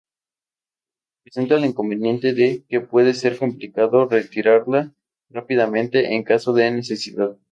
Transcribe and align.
Presenta 1.23 1.57
el 1.57 1.63
inconveniente 1.65 2.33
de 2.33 2.65
que 2.67 2.81
puede 2.81 3.13
ser 3.13 3.37
complicado 3.37 4.07
retirarla 4.09 4.95
rápidamente 5.29 6.15
en 6.15 6.23
caso 6.23 6.53
de 6.53 6.71
necesidad. 6.71 7.37